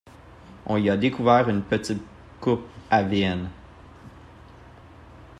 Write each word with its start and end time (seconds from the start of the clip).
On 0.65 0.77
y 0.77 0.89
a 0.89 0.97
découvert 0.97 1.47
une 1.47 1.61
petite 1.61 2.01
coupe 2.39 2.65
à 2.89 3.03
v.n. 3.03 3.47